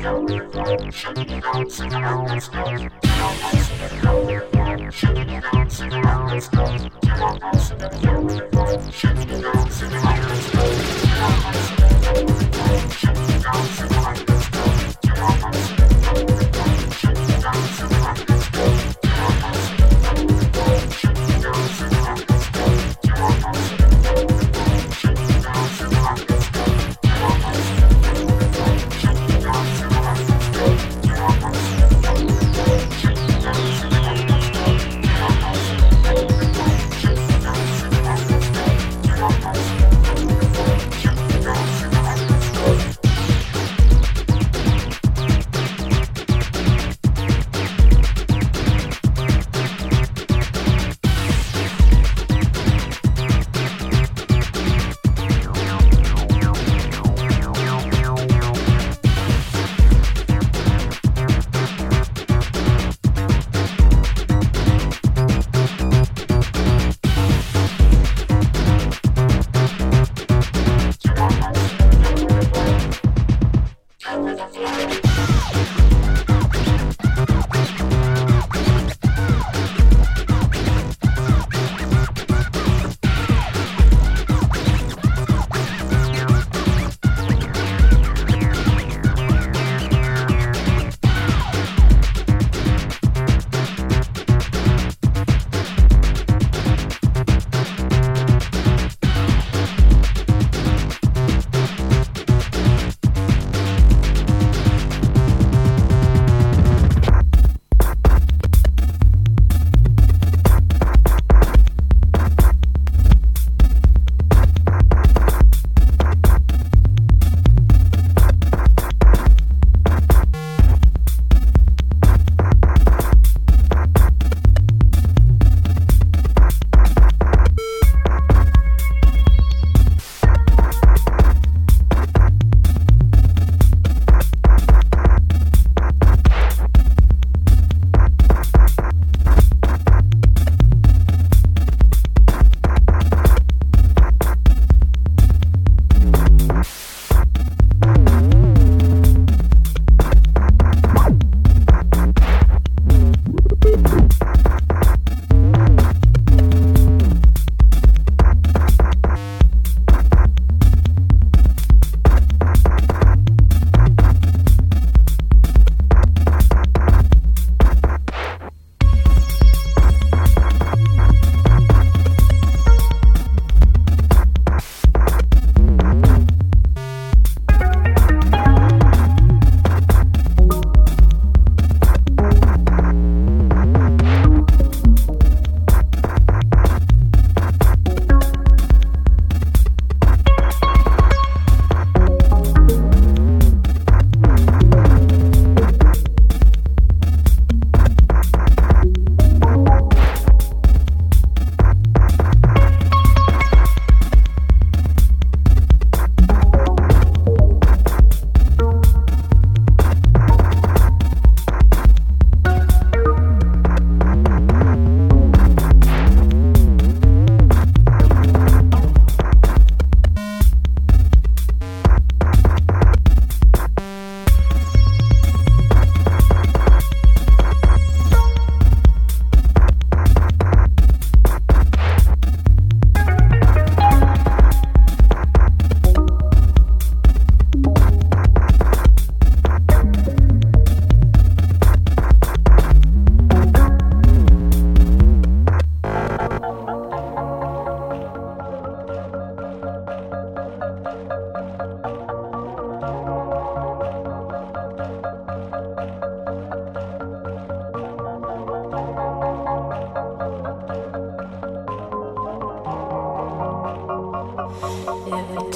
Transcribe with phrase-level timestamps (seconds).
[0.00, 2.99] Shut it down, sing around, let's go.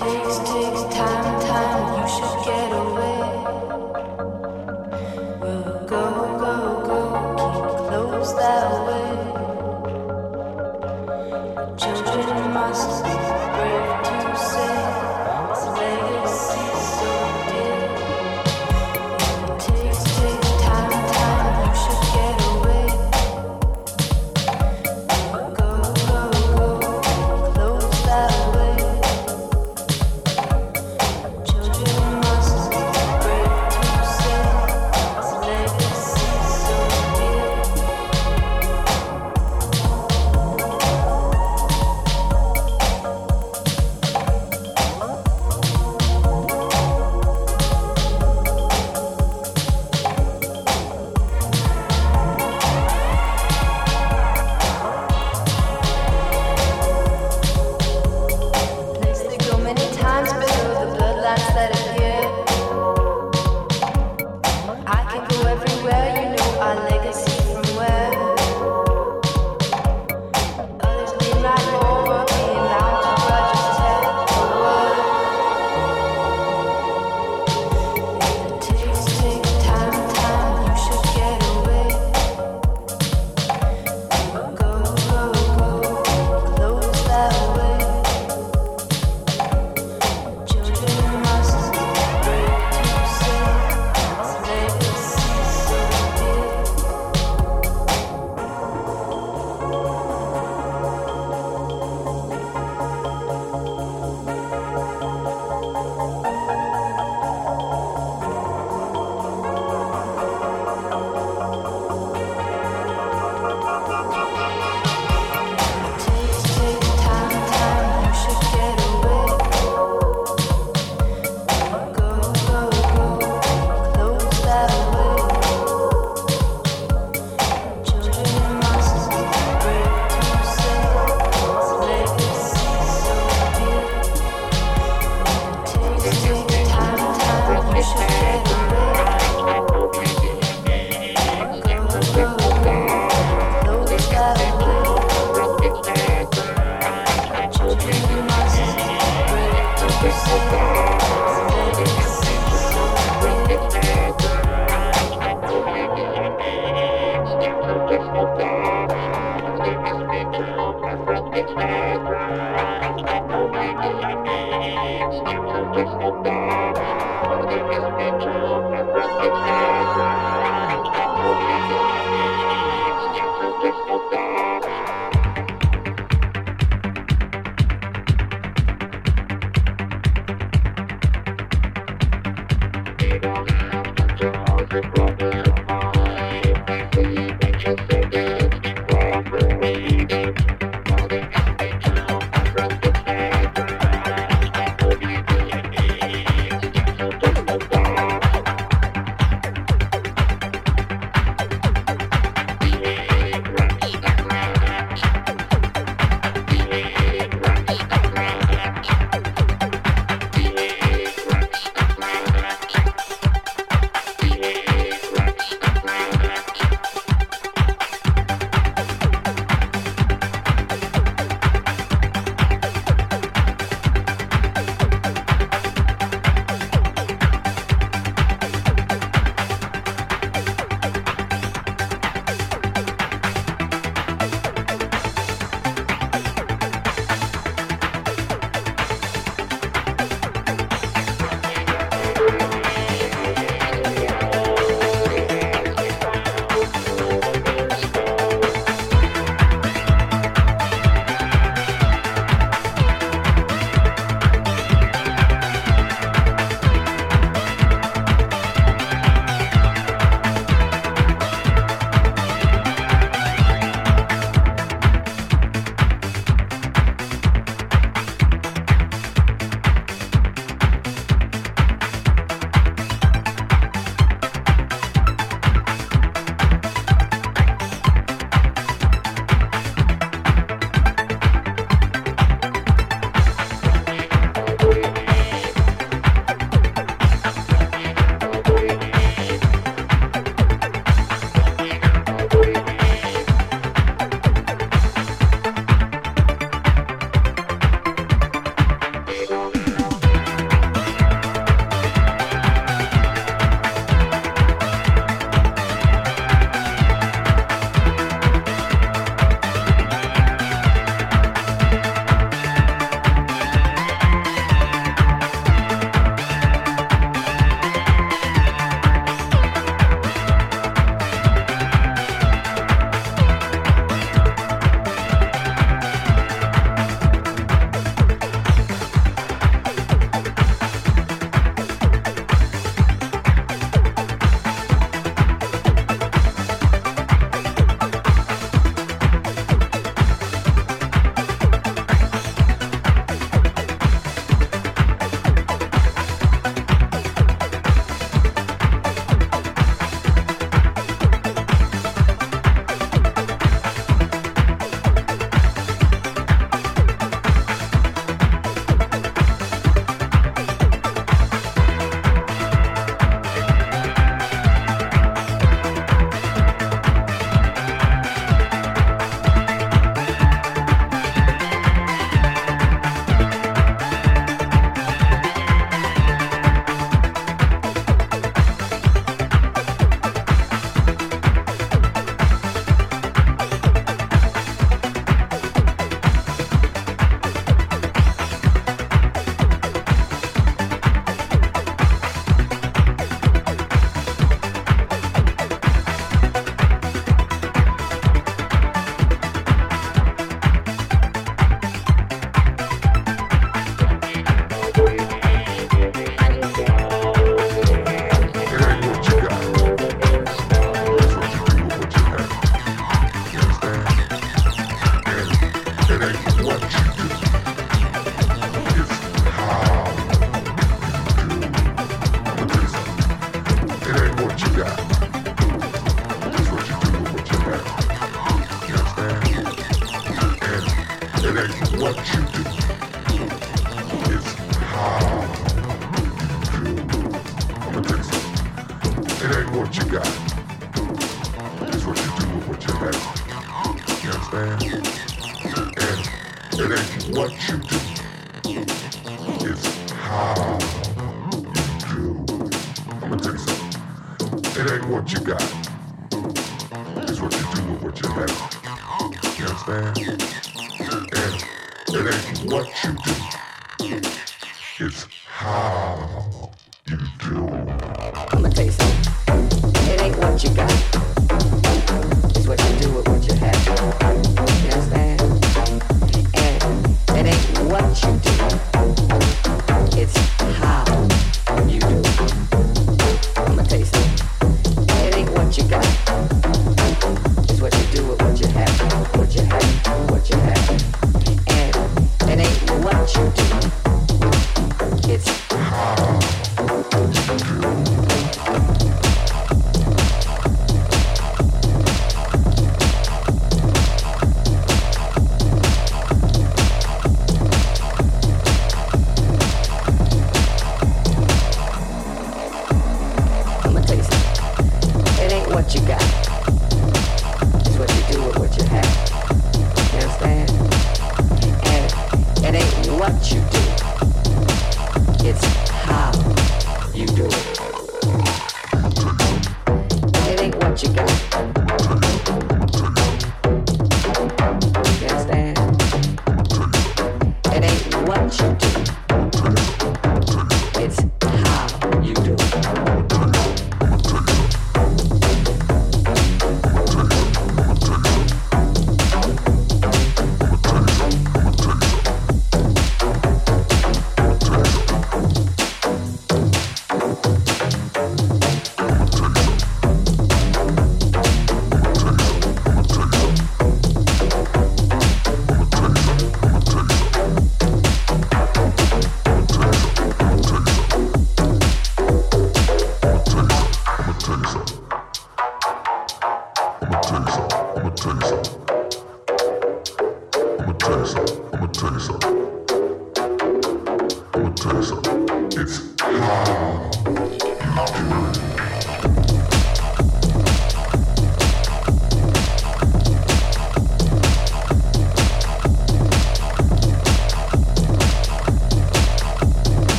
[0.00, 2.00] takes, takes time, time.
[2.00, 2.89] You should get away.